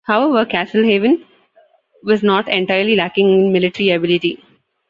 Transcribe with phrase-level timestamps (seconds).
[0.03, 1.23] However, Castlehaven
[2.01, 4.41] was not entirely lacking in military ability.